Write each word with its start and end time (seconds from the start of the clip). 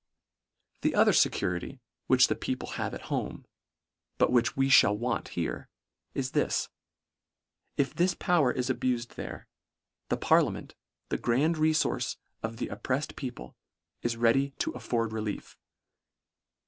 The 0.81 0.95
other 0.95 1.11
fecurity 1.13 1.79
which 2.07 2.27
the 2.27 2.33
people 2.35 2.69
have 2.69 2.95
at 2.95 3.03
home, 3.13 3.45
but 4.17 4.31
which 4.31 4.57
we 4.57 4.67
(hall 4.67 4.97
want 4.97 5.27
here, 5.37 5.69
is 6.15 6.31
this.— 6.31 6.69
If 7.77 7.93
this 7.93 8.15
power 8.15 8.51
is 8.51 8.67
abufed 8.71 9.09
there, 9.09 9.47
the 10.09 10.17
par 10.17 10.41
liament, 10.41 10.71
the 11.09 11.19
grand 11.19 11.57
refource 11.57 12.17
of 12.41 12.57
the 12.57 12.69
oppreft 12.69 13.15
people, 13.15 13.55
is 14.01 14.17
ready 14.17 14.55
to 14.57 14.71
afford 14.71 15.13
relief. 15.13 15.55